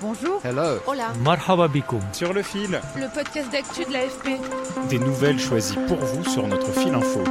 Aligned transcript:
Bonjour. 0.00 0.40
Hello. 0.44 0.78
Hola. 0.86 1.12
Marhaba 1.24 1.66
bikoum. 1.66 2.00
Sur 2.12 2.32
le 2.32 2.42
fil. 2.42 2.80
Le 2.96 3.12
podcast 3.12 3.50
d'actu 3.50 3.84
de 3.84 3.92
l'AFP. 3.92 4.40
Des 4.88 4.98
nouvelles 5.00 5.40
choisies 5.40 5.78
pour 5.88 5.96
vous 5.96 6.24
sur 6.24 6.46
notre 6.46 6.70
fil 6.72 6.94
info. 6.94 7.24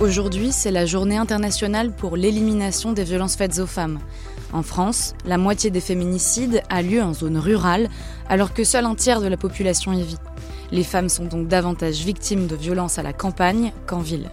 Aujourd'hui, 0.00 0.50
c'est 0.50 0.72
la 0.72 0.84
journée 0.84 1.16
internationale 1.16 1.92
pour 1.92 2.16
l'élimination 2.16 2.90
des 2.90 3.04
violences 3.04 3.36
faites 3.36 3.60
aux 3.60 3.68
femmes. 3.68 4.00
En 4.52 4.62
France, 4.62 5.14
la 5.24 5.38
moitié 5.38 5.70
des 5.70 5.80
féminicides 5.80 6.60
a 6.68 6.82
lieu 6.82 7.00
en 7.00 7.14
zone 7.14 7.38
rurale, 7.38 7.88
alors 8.28 8.52
que 8.52 8.64
seul 8.64 8.84
un 8.84 8.96
tiers 8.96 9.20
de 9.20 9.28
la 9.28 9.36
population 9.36 9.92
y 9.92 10.02
vit. 10.02 10.18
Les 10.72 10.82
femmes 10.82 11.08
sont 11.08 11.26
donc 11.26 11.46
davantage 11.46 12.00
victimes 12.00 12.48
de 12.48 12.56
violences 12.56 12.98
à 12.98 13.02
la 13.04 13.12
campagne 13.12 13.72
qu'en 13.86 14.00
ville. 14.00 14.28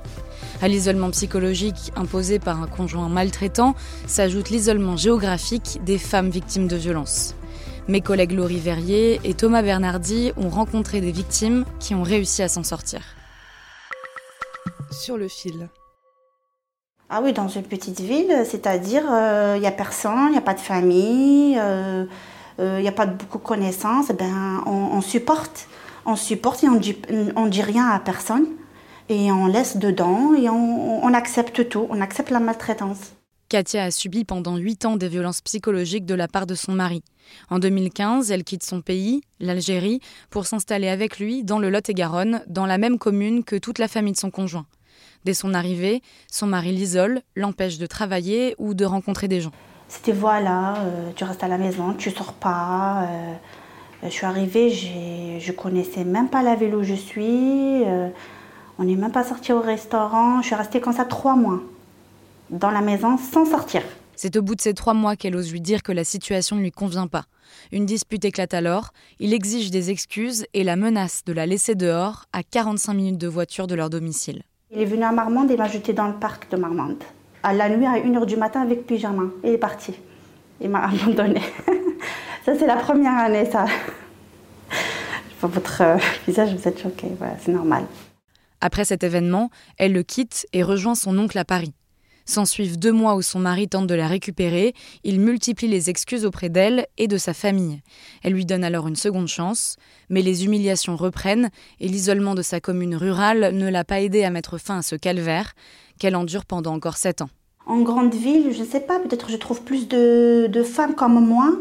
À 0.61 0.67
l'isolement 0.67 1.09
psychologique 1.11 1.93
imposé 1.95 2.37
par 2.37 2.61
un 2.61 2.67
conjoint 2.67 3.07
maltraitant 3.07 3.75
s'ajoute 4.07 4.49
l'isolement 4.49 4.97
géographique 4.97 5.79
des 5.85 5.97
femmes 5.97 6.29
victimes 6.29 6.67
de 6.67 6.75
violences. 6.75 7.33
Mes 7.87 8.01
collègues 8.01 8.33
Laurie 8.33 8.59
Verrier 8.59 9.21
et 9.23 9.33
Thomas 9.33 9.61
Bernardi 9.61 10.33
ont 10.35 10.49
rencontré 10.49 10.99
des 10.99 11.13
victimes 11.13 11.63
qui 11.79 11.95
ont 11.95 12.03
réussi 12.03 12.43
à 12.43 12.49
s'en 12.49 12.63
sortir. 12.63 12.99
Sur 14.91 15.17
le 15.17 15.29
fil. 15.29 15.69
Ah 17.09 17.21
oui, 17.23 17.31
dans 17.31 17.47
une 17.47 17.63
petite 17.63 18.01
ville, 18.01 18.43
c'est-à-dire 18.45 19.03
il 19.03 19.13
euh, 19.13 19.59
n'y 19.59 19.65
a 19.65 19.71
personne, 19.71 20.27
il 20.27 20.33
n'y 20.33 20.37
a 20.37 20.41
pas 20.41 20.53
de 20.53 20.59
famille, 20.59 21.53
il 21.53 21.59
euh, 22.59 22.81
n'y 22.81 22.87
a 22.87 22.91
pas 22.91 23.05
de 23.05 23.13
beaucoup 23.13 23.37
de 23.37 23.43
connaissances, 23.43 24.09
ben, 24.09 24.61
on, 24.65 24.71
on, 24.71 25.01
supporte. 25.01 25.67
On 26.05 26.17
supporte 26.17 26.65
et 26.65 26.69
on 26.69 26.75
dit, 26.75 26.97
on 27.37 27.47
dit 27.47 27.61
rien 27.61 27.87
à 27.87 27.99
personne 27.99 28.45
et 29.09 29.31
on 29.31 29.47
laisse 29.47 29.77
dedans 29.77 30.33
et 30.35 30.49
on, 30.49 31.03
on 31.03 31.13
accepte 31.13 31.67
tout, 31.67 31.87
on 31.89 31.99
accepte 31.99 32.29
la 32.29 32.39
maltraitance. 32.39 33.13
Katia 33.49 33.85
a 33.85 33.91
subi 33.91 34.25
pendant 34.25 34.57
8 34.57 34.85
ans 34.85 34.95
des 34.95 35.07
violences 35.07 35.41
psychologiques 35.41 36.05
de 36.05 36.13
la 36.13 36.27
part 36.27 36.45
de 36.45 36.53
son 36.53 36.73
mari. 36.73 37.03
En 37.49 37.57
2015, 37.57 38.29
elle 38.29 38.43
quitte 38.43 38.61
son 38.61 38.81
pays, 38.81 39.21
l'Algérie, 39.39 40.01
pour 40.29 40.45
s'installer 40.45 40.87
avec 40.87 41.17
lui 41.17 41.43
dans 41.43 41.57
le 41.57 41.71
Lot-et-Garonne, 41.71 42.43
dans 42.47 42.67
la 42.67 42.77
même 42.77 42.99
commune 42.99 43.43
que 43.43 43.55
toute 43.55 43.79
la 43.79 43.87
famille 43.87 44.13
de 44.13 44.19
son 44.19 44.29
conjoint. 44.29 44.67
Dès 45.25 45.33
son 45.33 45.55
arrivée, 45.55 46.03
son 46.31 46.45
mari 46.45 46.71
l'isole, 46.71 47.21
l'empêche 47.35 47.79
de 47.79 47.87
travailler 47.87 48.53
ou 48.59 48.75
de 48.75 48.85
rencontrer 48.85 49.27
des 49.27 49.41
gens. 49.41 49.51
C'était 49.87 50.11
voilà, 50.11 50.75
euh, 50.83 51.09
tu 51.15 51.23
restes 51.23 51.43
à 51.43 51.47
la 51.47 51.57
maison, 51.57 51.93
tu 51.93 52.11
sors 52.11 52.33
pas. 52.33 53.07
Euh, 53.07 53.33
je 54.03 54.09
suis 54.09 54.27
arrivée, 54.27 54.69
je 54.69 55.51
connaissais 55.51 56.03
même 56.03 56.29
pas 56.29 56.43
la 56.43 56.55
ville 56.55 56.75
où 56.75 56.83
je 56.83 56.93
suis. 56.93 57.83
Euh, 57.83 58.09
on 58.79 58.85
n'est 58.85 58.95
même 58.95 59.11
pas 59.11 59.25
sorti 59.25 59.51
au 59.51 59.59
restaurant. 59.59 60.41
Je 60.41 60.47
suis 60.47 60.55
restée 60.55 60.79
comme 60.79 60.93
ça 60.93 61.05
trois 61.05 61.35
mois 61.35 61.59
dans 62.49 62.71
la 62.71 62.81
maison 62.81 63.17
sans 63.17 63.45
sortir. 63.45 63.83
C'est 64.15 64.35
au 64.37 64.41
bout 64.41 64.55
de 64.55 64.61
ces 64.61 64.73
trois 64.73 64.93
mois 64.93 65.15
qu'elle 65.15 65.35
ose 65.35 65.51
lui 65.51 65.61
dire 65.61 65.83
que 65.83 65.91
la 65.91 66.03
situation 66.03 66.55
ne 66.55 66.61
lui 66.61 66.71
convient 66.71 67.07
pas. 67.07 67.25
Une 67.71 67.85
dispute 67.85 68.23
éclate 68.25 68.53
alors, 68.53 68.91
il 69.19 69.33
exige 69.33 69.69
des 69.69 69.91
excuses 69.91 70.45
et 70.53 70.63
la 70.63 70.75
menace 70.75 71.23
de 71.25 71.33
la 71.33 71.45
laisser 71.45 71.75
dehors 71.75 72.25
à 72.33 72.41
45 72.41 72.93
minutes 72.93 73.17
de 73.17 73.27
voiture 73.27 73.67
de 73.67 73.75
leur 73.75 73.89
domicile. 73.89 74.43
Il 74.71 74.81
est 74.81 74.85
venu 74.85 75.03
à 75.03 75.11
Marmande 75.11 75.51
et 75.51 75.57
m'a 75.57 75.67
jeté 75.67 75.93
dans 75.93 76.07
le 76.07 76.13
parc 76.15 76.49
de 76.51 76.57
Marmande. 76.57 77.03
À 77.43 77.53
la 77.53 77.69
nuit, 77.69 77.85
à 77.85 77.99
1h 77.99 78.25
du 78.25 78.37
matin 78.37 78.61
avec 78.61 78.85
pyjama. 78.85 79.23
Il 79.43 79.51
est 79.51 79.57
parti. 79.57 79.93
Il 80.61 80.69
m'a 80.69 80.83
abandonné. 80.89 81.41
ça, 82.45 82.57
c'est 82.57 82.67
la 82.67 82.77
première 82.77 83.17
année, 83.17 83.45
ça. 83.49 83.65
Votre 85.41 85.81
euh, 85.81 85.97
visage, 86.27 86.53
vous 86.55 86.67
êtes 86.67 86.81
choqué. 86.81 87.07
c'est 87.41 87.51
normal. 87.51 87.85
Après 88.61 88.85
cet 88.85 89.03
événement, 89.03 89.49
elle 89.77 89.93
le 89.93 90.03
quitte 90.03 90.47
et 90.53 90.63
rejoint 90.63 90.95
son 90.95 91.17
oncle 91.17 91.37
à 91.37 91.45
Paris. 91.45 91.73
S'ensuivent 92.29 92.77
deux 92.77 92.91
mois 92.91 93.15
où 93.15 93.23
son 93.23 93.39
mari 93.39 93.67
tente 93.67 93.87
de 93.87 93.95
la 93.95 94.07
récupérer, 94.07 94.75
il 95.03 95.19
multiplie 95.19 95.67
les 95.67 95.89
excuses 95.89 96.25
auprès 96.25 96.49
d'elle 96.49 96.85
et 96.99 97.07
de 97.07 97.17
sa 97.17 97.33
famille. 97.33 97.81
Elle 98.21 98.33
lui 98.33 98.45
donne 98.45 98.63
alors 98.63 98.87
une 98.87 98.95
seconde 98.95 99.27
chance, 99.27 99.77
mais 100.09 100.21
les 100.21 100.45
humiliations 100.45 100.95
reprennent 100.95 101.49
et 101.79 101.87
l'isolement 101.87 102.35
de 102.35 102.43
sa 102.43 102.59
commune 102.59 102.95
rurale 102.95 103.55
ne 103.55 103.67
l'a 103.67 103.83
pas 103.83 104.01
aidée 104.01 104.23
à 104.23 104.29
mettre 104.29 104.59
fin 104.59 104.77
à 104.77 104.81
ce 104.83 104.95
calvaire 104.95 105.53
qu'elle 105.97 106.15
endure 106.15 106.45
pendant 106.45 106.75
encore 106.75 106.97
sept 106.97 107.23
ans. 107.23 107.29
En 107.65 107.81
grande 107.81 108.13
ville, 108.13 108.53
je 108.53 108.59
ne 108.59 108.67
sais 108.67 108.81
pas, 108.81 108.99
peut-être 108.99 109.31
je 109.31 109.37
trouve 109.37 109.63
plus 109.63 109.87
de, 109.87 110.47
de 110.47 110.61
femmes 110.61 110.93
comme 110.93 111.25
moi, 111.25 111.51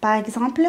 par 0.00 0.14
exemple, 0.14 0.62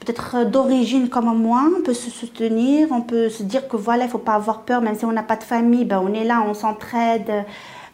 peut-être 0.00 0.44
d'origine 0.44 1.08
comme 1.08 1.36
moi, 1.36 1.68
on 1.76 1.82
peut 1.82 1.94
se 1.94 2.10
soutenir, 2.10 2.88
on 2.90 3.02
peut 3.02 3.28
se 3.28 3.42
dire 3.42 3.68
que 3.68 3.76
voilà, 3.76 4.04
il 4.04 4.06
ne 4.06 4.12
faut 4.12 4.18
pas 4.18 4.34
avoir 4.34 4.62
peur, 4.62 4.80
même 4.80 4.96
si 4.96 5.04
on 5.04 5.12
n'a 5.12 5.22
pas 5.22 5.36
de 5.36 5.44
famille, 5.44 5.84
ben 5.84 6.00
on 6.04 6.12
est 6.12 6.24
là, 6.24 6.44
on 6.46 6.54
s'entraide. 6.54 7.44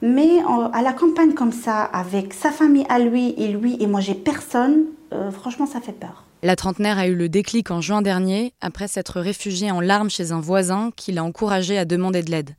Mais 0.02 0.40
à 0.72 0.82
la 0.82 0.92
campagne 0.92 1.32
comme 1.32 1.52
ça, 1.52 1.82
avec 1.82 2.34
sa 2.34 2.50
famille 2.50 2.84
à 2.88 2.98
lui 2.98 3.34
et 3.38 3.48
lui, 3.48 3.76
et 3.80 3.86
moi 3.86 4.00
j'ai 4.00 4.14
personne, 4.14 4.86
euh, 5.12 5.30
franchement 5.30 5.66
ça 5.66 5.80
fait 5.80 5.92
peur. 5.92 6.24
La 6.42 6.56
trentenaire 6.56 6.98
a 6.98 7.06
eu 7.06 7.14
le 7.14 7.28
déclic 7.28 7.70
en 7.70 7.80
juin 7.80 8.02
dernier, 8.02 8.52
après 8.60 8.88
s'être 8.88 9.20
réfugiée 9.20 9.70
en 9.70 9.80
larmes 9.80 10.10
chez 10.10 10.32
un 10.32 10.40
voisin 10.40 10.90
qui 10.96 11.12
l'a 11.12 11.22
encouragée 11.22 11.78
à 11.78 11.84
demander 11.84 12.22
de 12.22 12.32
l'aide. 12.32 12.56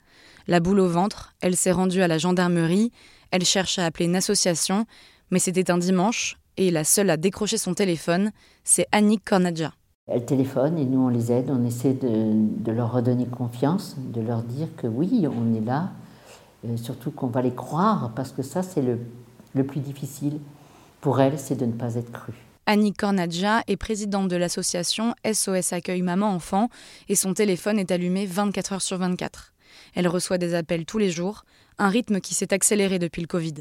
La 0.48 0.62
boule 0.62 0.80
au 0.80 0.88
ventre, 0.88 1.34
elle 1.42 1.58
s'est 1.58 1.74
rendue 1.74 2.02
à 2.02 2.08
la 2.08 2.18
gendarmerie, 2.18 2.94
elle 3.32 3.44
cherche 3.44 3.78
à 3.78 3.86
appeler 3.86 4.06
une 4.06 4.16
association, 4.16 4.86
mais 5.30 5.40
c'était 5.40 5.70
un 5.70 5.78
dimanche, 5.78 6.38
et 6.58 6.72
la 6.72 6.84
seule 6.84 7.10
à 7.10 7.18
décrocher 7.18 7.58
son 7.58 7.74
téléphone, 7.74 8.32
c'est 8.64 8.88
Annick 8.92 9.26
Cornadja. 9.26 9.74
Elle 10.08 10.26
téléphone 10.26 10.78
et 10.78 10.86
nous 10.86 11.00
on 11.00 11.08
les 11.08 11.32
aide, 11.32 11.50
on 11.50 11.64
essaie 11.66 11.94
de, 11.94 12.72
leur 12.72 12.92
redonner 12.92 13.26
confiance, 13.26 13.96
de 13.98 14.22
leur 14.22 14.44
dire 14.44 14.68
que 14.76 14.88
oui, 14.88 15.26
on 15.28 15.56
est 15.56 15.66
là, 15.66 15.92
euh, 16.66 16.76
surtout 16.76 17.12
qu'on 17.12 17.28
va 17.28 17.42
les 17.42 17.54
croire, 17.54 18.12
parce 18.14 18.32
que 18.32 18.42
ça 18.42 18.64
c'est 18.64 18.82
le, 18.82 19.00
le 19.56 19.66
plus 19.66 19.80
difficile 19.80 20.40
pour 21.00 21.22
elles, 21.22 21.40
c'est 21.40 21.56
de 21.56 21.66
ne 21.66 21.72
pas 21.72 21.96
être 21.96 22.12
crue. 22.12 22.34
Annick 22.66 22.98
Cornadja 22.98 23.62
est 23.68 23.78
présidente 23.78 24.28
de 24.30 24.36
l'association 24.36 25.14
SOS 25.26 25.74
Accueil 25.74 26.02
Maman 26.02 26.34
Enfant 26.34 26.70
et 27.10 27.16
son 27.16 27.34
téléphone 27.34 27.80
est 27.80 27.92
allumé 27.92 28.26
24 28.26 28.74
heures 28.74 28.82
sur 28.82 28.98
24. 28.98 29.54
Elle 29.96 30.08
reçoit 30.08 30.38
des 30.38 30.54
appels 30.54 30.86
tous 30.86 30.98
les 30.98 31.12
jours, 31.12 31.46
un 31.78 31.90
rythme 31.90 32.20
qui 32.20 32.34
s'est 32.34 32.54
accéléré 32.54 33.00
depuis 33.00 33.22
le 33.22 33.28
Covid 33.28 33.54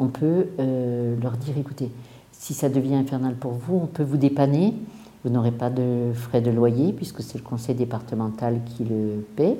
on 0.00 0.08
peut 0.08 0.46
euh, 0.58 1.14
leur 1.22 1.36
dire 1.36 1.56
écoutez, 1.58 1.90
si 2.32 2.54
ça 2.54 2.70
devient 2.70 2.94
infernal 2.94 3.34
pour 3.34 3.52
vous, 3.52 3.76
on 3.76 3.86
peut 3.86 4.02
vous 4.02 4.16
dépanner. 4.16 4.74
Vous 5.22 5.30
n'aurez 5.30 5.52
pas 5.52 5.68
de 5.68 6.12
frais 6.14 6.40
de 6.40 6.50
loyer 6.50 6.94
puisque 6.94 7.22
c'est 7.22 7.36
le 7.36 7.44
conseil 7.44 7.74
départemental 7.74 8.60
qui 8.64 8.84
le 8.84 9.26
paie. 9.36 9.58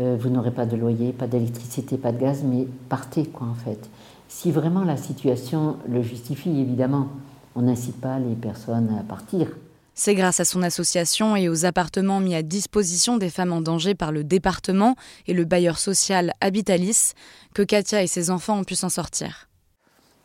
Euh, 0.00 0.16
vous 0.20 0.28
n'aurez 0.28 0.50
pas 0.50 0.66
de 0.66 0.76
loyer, 0.76 1.12
pas 1.12 1.28
d'électricité, 1.28 1.96
pas 1.96 2.10
de 2.10 2.18
gaz, 2.18 2.42
mais 2.44 2.66
partez 2.88 3.24
quoi 3.24 3.46
en 3.46 3.54
fait. 3.54 3.88
Si 4.28 4.50
vraiment 4.50 4.82
la 4.82 4.96
situation 4.96 5.76
le 5.88 6.02
justifie, 6.02 6.50
évidemment, 6.50 7.06
on 7.54 7.62
n'incite 7.62 8.00
pas 8.00 8.18
les 8.18 8.34
personnes 8.34 8.90
à 8.98 9.04
partir. 9.04 9.46
C'est 9.98 10.14
grâce 10.14 10.40
à 10.40 10.44
son 10.44 10.62
association 10.62 11.36
et 11.36 11.48
aux 11.48 11.64
appartements 11.64 12.20
mis 12.20 12.34
à 12.34 12.42
disposition 12.42 13.16
des 13.16 13.30
femmes 13.30 13.54
en 13.54 13.62
danger 13.62 13.94
par 13.94 14.12
le 14.12 14.24
département 14.24 14.94
et 15.26 15.32
le 15.32 15.46
bailleur 15.46 15.78
social 15.78 16.34
Habitalis 16.42 17.14
que 17.54 17.62
Katia 17.62 18.02
et 18.02 18.06
ses 18.06 18.30
enfants 18.30 18.58
ont 18.58 18.64
pu 18.64 18.74
s'en 18.74 18.90
sortir. 18.90 19.48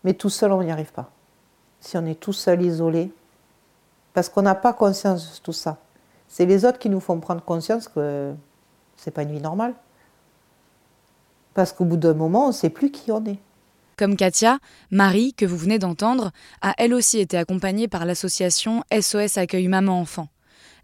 Mais 0.03 0.13
tout 0.13 0.29
seul, 0.29 0.51
on 0.51 0.61
n'y 0.61 0.71
arrive 0.71 0.91
pas. 0.91 1.09
Si 1.79 1.97
on 1.97 2.05
est 2.05 2.19
tout 2.19 2.33
seul, 2.33 2.61
isolé, 2.61 3.13
parce 4.13 4.27
qu'on 4.27 4.41
n'a 4.41 4.55
pas 4.55 4.73
conscience 4.73 5.39
de 5.39 5.41
tout 5.41 5.53
ça. 5.53 5.77
C'est 6.27 6.45
les 6.45 6.65
autres 6.65 6.77
qui 6.77 6.89
nous 6.89 6.99
font 6.99 7.17
prendre 7.21 7.41
conscience 7.41 7.87
que 7.87 8.33
c'est 8.97 9.11
pas 9.11 9.23
une 9.23 9.31
vie 9.31 9.39
normale. 9.39 9.73
Parce 11.53 11.71
qu'au 11.71 11.85
bout 11.85 11.97
d'un 11.97 12.13
moment, 12.13 12.45
on 12.45 12.47
ne 12.49 12.53
sait 12.53 12.69
plus 12.69 12.91
qui 12.91 13.09
on 13.09 13.23
est. 13.25 13.39
Comme 14.01 14.15
Katia, 14.15 14.57
Marie, 14.89 15.35
que 15.35 15.45
vous 15.45 15.57
venez 15.57 15.77
d'entendre, 15.77 16.31
a 16.63 16.73
elle 16.79 16.95
aussi 16.95 17.19
été 17.19 17.37
accompagnée 17.37 17.87
par 17.87 18.03
l'association 18.03 18.83
SOS 18.91 19.37
Accueil 19.37 19.67
Maman-Enfant. 19.67 20.27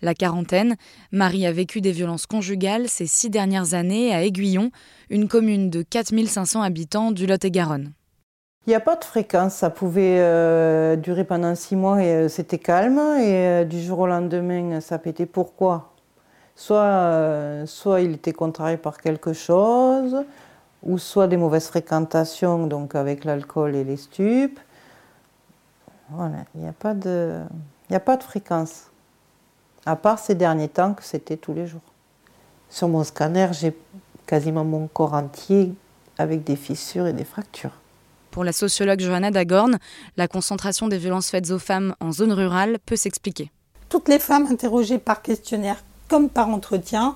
La 0.03 0.13
quarantaine, 0.13 0.75
Marie 1.11 1.47
a 1.47 1.51
vécu 1.51 1.81
des 1.81 1.91
violences 1.91 2.27
conjugales 2.27 2.87
ces 2.87 3.07
six 3.07 3.31
dernières 3.31 3.73
années 3.73 4.13
à 4.13 4.23
Aiguillon, 4.23 4.69
une 5.09 5.27
commune 5.27 5.71
de 5.71 5.81
4500 5.81 6.61
habitants 6.61 7.09
du 7.09 7.25
Lot-et-Garonne. 7.25 7.91
Il 8.67 8.69
n'y 8.69 8.75
a 8.75 8.79
pas 8.79 8.95
de 8.95 9.03
fréquence, 9.03 9.55
ça 9.55 9.71
pouvait 9.71 10.19
euh, 10.19 10.95
durer 10.95 11.23
pendant 11.23 11.55
six 11.55 11.75
mois 11.75 12.03
et 12.03 12.11
euh, 12.11 12.29
c'était 12.29 12.59
calme, 12.59 12.99
et 12.99 13.33
euh, 13.33 13.63
du 13.63 13.81
jour 13.81 13.97
au 13.97 14.05
lendemain, 14.05 14.79
ça 14.79 14.99
pétait. 14.99 15.25
Pourquoi? 15.25 15.95
Soit, 16.55 17.63
soit 17.65 18.01
il 18.01 18.13
était 18.13 18.33
contrarié 18.33 18.77
par 18.77 19.01
quelque 19.01 19.33
chose, 19.33 20.23
ou 20.83 20.97
soit 20.97 21.27
des 21.27 21.38
mauvaises 21.38 21.68
fréquentations, 21.68 22.68
donc 22.68 22.95
avec 22.95 23.25
l'alcool 23.25 23.75
et 23.75 23.83
les 23.83 23.97
stupes. 23.97 24.59
Voilà, 26.09 26.38
il 26.56 26.62
n'y 26.62 26.68
a, 26.68 26.74
pas 26.74 26.94
de- 26.94 27.41
il 27.89 27.91
n'y 27.91 27.95
a 27.95 28.00
pas 28.01 28.15
de 28.18 28.24
fréquence. 28.24 28.83
À 29.85 29.95
part 29.95 30.19
ces 30.19 30.35
derniers 30.35 30.69
temps 30.69 30.94
que 30.94 31.03
c'était 31.03 31.38
tous 31.38 31.53
les 31.53 31.68
jours. 31.68 31.81
Sur 32.69 32.88
mon 32.89 33.03
scanner, 33.03 33.50
j'ai 33.53 33.75
quasiment 34.25 34.63
mon 34.63 34.88
corps 34.88 35.13
entier 35.13 35.74
avec 36.18 36.44
des 36.44 36.56
fissures 36.56 37.07
et 37.07 37.13
des 37.13 37.24
fractures. 37.24 37.71
Pour 38.31 38.44
la 38.44 38.51
sociologue 38.51 39.00
Johanna 39.00 39.31
Dagorn, 39.31 39.77
la 40.18 40.27
concentration 40.27 40.88
des 40.88 40.97
violences 40.97 41.29
faites 41.29 41.50
aux 41.51 41.59
femmes 41.59 41.95
en 42.00 42.12
zone 42.12 42.31
rurale 42.33 42.77
peut 42.85 42.95
s'expliquer. 42.95 43.51
Toutes 43.89 44.09
les 44.09 44.19
femmes 44.19 44.45
interrogées 44.47 45.00
par 45.00 45.21
questionnaire 45.21 45.77
comme 46.07 46.29
par 46.29 46.50
entretien 46.50 47.15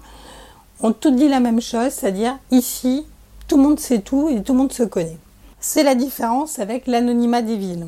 ont 0.82 0.94
toutes 0.94 1.16
dit 1.16 1.28
la 1.30 1.40
même 1.40 1.62
chose, 1.62 1.90
c'est-à-dire 1.92 2.38
ici, 2.50 3.06
tout 3.52 3.58
le 3.58 3.64
monde 3.64 3.82
sait 3.82 4.00
tout 4.00 4.30
et 4.30 4.42
tout 4.42 4.54
le 4.54 4.60
monde 4.60 4.72
se 4.72 4.84
connaît. 4.84 5.18
C'est 5.60 5.84
la 5.84 5.94
différence 5.94 6.58
avec 6.60 6.88
l'anonymat 6.88 7.42
des 7.42 7.58
villes. 7.58 7.88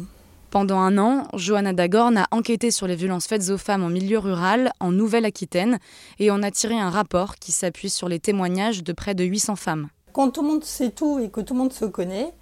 Pendant 0.51 0.80
un 0.80 0.98
an, 0.98 1.24
Johanna 1.36 1.71
Dagorn 1.71 2.18
a 2.18 2.27
enquêté 2.31 2.69
sur 2.69 2.86
les 2.86 2.98
violences 2.98 3.27
faites 3.27 3.50
aux 3.50 3.57
femmes 3.57 3.81
en 3.81 3.88
milieu 3.88 4.19
rural 4.19 4.74
en 4.81 4.92
Nouvelle-Aquitaine 4.92 5.80
et 6.19 6.31
en 6.31 6.44
a 6.44 6.51
tiré 6.51 6.77
un 6.77 6.89
rapport 6.89 7.36
qui 7.36 7.54
s'appuie 7.54 7.89
sur 7.89 8.10
les 8.10 8.19
témoignages 8.19 8.83
de 8.83 8.92
près 8.92 9.15
de 9.15 9.24
800 9.24 9.56
femmes. 9.56 9.88
Quand 10.12 10.31
tout 10.31 10.42
le 10.42 10.50
monde 10.50 10.65
sait 10.65 10.89
tout 10.89 11.19
et 11.19 11.30
que 11.30 11.39
tout 11.39 11.54
le 11.54 11.60
monde 11.60 11.71
se 11.71 11.86
connaît, 11.86 12.33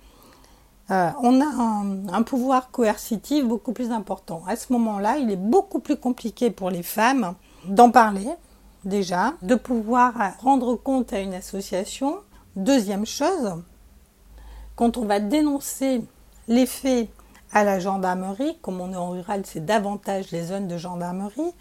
euh, 0.89 1.11
on 1.21 1.41
a 1.41 1.45
un, 1.45 2.07
un 2.11 2.23
pouvoir 2.23 2.71
coercitif 2.71 3.45
beaucoup 3.45 3.71
plus 3.71 3.91
important. 3.91 4.41
À 4.47 4.55
ce 4.55 4.73
moment-là, 4.73 5.19
il 5.19 5.29
est 5.29 5.35
beaucoup 5.35 5.79
plus 5.79 5.95
compliqué 5.95 6.49
pour 6.49 6.71
les 6.71 6.81
femmes 6.81 7.35
d'en 7.65 7.91
parler, 7.91 8.29
déjà, 8.83 9.35
de 9.43 9.53
pouvoir 9.53 10.15
rendre 10.39 10.73
compte 10.73 11.13
à 11.13 11.19
une 11.19 11.35
association. 11.35 12.15
Deuxième 12.57 13.05
chose, 13.05 13.63
quand 14.75 14.97
on 14.97 15.05
va 15.05 15.21
dénoncer 15.21 16.03
les 16.49 16.65
faits 16.65 17.07
à 17.53 17.63
la 17.63 17.79
gendarmerie, 17.79 18.57
comme 18.61 18.81
on 18.81 18.91
est 18.91 18.97
en 18.97 19.11
rural, 19.11 19.43
c'est 19.45 19.65
davantage 19.65 20.31
les 20.31 20.43
zones 20.43 20.67
de 20.67 20.77
gendarmerie, 20.77 21.53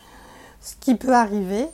ce 0.60 0.74
qui 0.80 0.96
peut 0.96 1.14
arriver, 1.14 1.68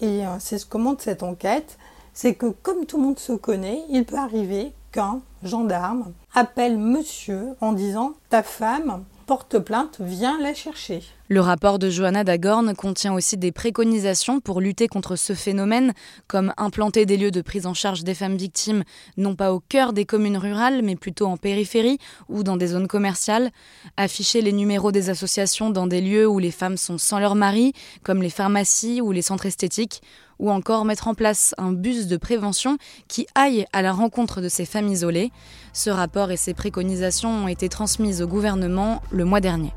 et 0.00 0.26
euh, 0.26 0.36
c'est 0.38 0.58
ce 0.58 0.66
que 0.66 0.76
montre 0.76 1.02
cette 1.02 1.22
enquête, 1.22 1.78
c'est 2.12 2.34
que 2.34 2.46
comme 2.46 2.84
tout 2.84 2.98
le 2.98 3.04
monde 3.04 3.18
se 3.18 3.32
connaît, 3.32 3.82
il 3.88 4.04
peut 4.04 4.18
arriver 4.18 4.74
qu'un 4.92 5.22
gendarme 5.42 6.12
appelle 6.34 6.76
monsieur 6.76 7.54
en 7.62 7.72
disant 7.72 8.12
ta 8.28 8.42
femme 8.42 9.02
porte 9.28 9.58
plainte, 9.58 9.98
viens 10.00 10.40
la 10.40 10.54
chercher. 10.54 11.02
Le 11.28 11.42
rapport 11.42 11.78
de 11.78 11.90
Johanna 11.90 12.24
Dagorn 12.24 12.74
contient 12.74 13.12
aussi 13.12 13.36
des 13.36 13.52
préconisations 13.52 14.40
pour 14.40 14.62
lutter 14.62 14.88
contre 14.88 15.16
ce 15.16 15.34
phénomène, 15.34 15.92
comme 16.28 16.54
implanter 16.56 17.04
des 17.04 17.18
lieux 17.18 17.30
de 17.30 17.42
prise 17.42 17.66
en 17.66 17.74
charge 17.74 18.04
des 18.04 18.14
femmes 18.14 18.38
victimes, 18.38 18.84
non 19.18 19.36
pas 19.36 19.52
au 19.52 19.60
cœur 19.60 19.92
des 19.92 20.06
communes 20.06 20.38
rurales, 20.38 20.80
mais 20.82 20.96
plutôt 20.96 21.26
en 21.26 21.36
périphérie 21.36 21.98
ou 22.30 22.42
dans 22.42 22.56
des 22.56 22.68
zones 22.68 22.88
commerciales, 22.88 23.50
afficher 23.98 24.40
les 24.40 24.52
numéros 24.52 24.92
des 24.92 25.10
associations 25.10 25.68
dans 25.68 25.86
des 25.86 26.00
lieux 26.00 26.26
où 26.26 26.38
les 26.38 26.50
femmes 26.50 26.78
sont 26.78 26.96
sans 26.96 27.18
leur 27.18 27.34
mari, 27.34 27.74
comme 28.02 28.22
les 28.22 28.30
pharmacies 28.30 29.02
ou 29.02 29.12
les 29.12 29.20
centres 29.20 29.44
esthétiques, 29.44 30.00
ou 30.38 30.50
encore 30.50 30.84
mettre 30.84 31.08
en 31.08 31.14
place 31.14 31.54
un 31.58 31.72
bus 31.72 32.06
de 32.06 32.16
prévention 32.16 32.78
qui 33.08 33.26
aille 33.34 33.66
à 33.72 33.82
la 33.82 33.92
rencontre 33.92 34.40
de 34.40 34.48
ces 34.48 34.64
femmes 34.64 34.88
isolées. 34.88 35.30
Ce 35.72 35.90
rapport 35.90 36.30
et 36.30 36.36
ces 36.36 36.54
préconisations 36.54 37.44
ont 37.44 37.48
été 37.48 37.68
transmises 37.68 38.22
au 38.22 38.26
gouvernement 38.26 39.02
le 39.10 39.24
mois 39.24 39.40
dernier. 39.40 39.72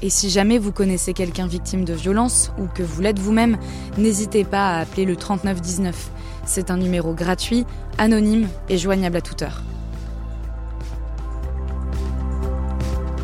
Et 0.00 0.10
si 0.10 0.30
jamais 0.30 0.58
vous 0.58 0.70
connaissez 0.70 1.12
quelqu'un 1.12 1.48
victime 1.48 1.84
de 1.84 1.92
violence 1.92 2.52
ou 2.58 2.66
que 2.66 2.84
vous 2.84 3.00
l'êtes 3.00 3.18
vous-même, 3.18 3.58
n'hésitez 3.96 4.44
pas 4.44 4.76
à 4.76 4.80
appeler 4.80 5.04
le 5.04 5.16
3919. 5.16 6.10
C'est 6.44 6.70
un 6.70 6.76
numéro 6.76 7.14
gratuit, 7.14 7.66
anonyme 7.98 8.48
et 8.68 8.78
joignable 8.78 9.16
à 9.16 9.20
toute 9.20 9.42
heure. 9.42 9.62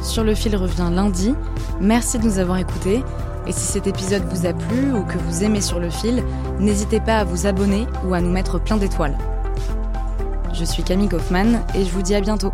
Sur 0.02 0.24
le 0.24 0.34
fil 0.34 0.54
revient 0.56 0.90
lundi. 0.92 1.34
Merci 1.80 2.18
de 2.18 2.24
nous 2.24 2.38
avoir 2.38 2.58
écoutés. 2.58 3.02
Et 3.46 3.52
si 3.52 3.60
cet 3.60 3.86
épisode 3.86 4.24
vous 4.24 4.46
a 4.46 4.54
plu 4.54 4.92
ou 4.92 5.04
que 5.04 5.18
vous 5.18 5.44
aimez 5.44 5.60
sur 5.60 5.78
le 5.78 5.90
fil, 5.90 6.24
n'hésitez 6.58 7.00
pas 7.00 7.18
à 7.18 7.24
vous 7.24 7.46
abonner 7.46 7.86
ou 8.06 8.14
à 8.14 8.20
nous 8.20 8.30
mettre 8.30 8.58
plein 8.58 8.78
d'étoiles. 8.78 9.18
Je 10.54 10.64
suis 10.64 10.82
Camille 10.82 11.08
Kaufmann 11.08 11.60
et 11.74 11.84
je 11.84 11.90
vous 11.90 12.02
dis 12.02 12.14
à 12.14 12.20
bientôt. 12.20 12.53